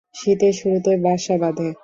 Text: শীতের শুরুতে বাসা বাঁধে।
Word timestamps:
শীতের 0.15 0.53
শুরুতে 0.53 0.91
বাসা 1.03 1.35
বাঁধে। 1.41 1.67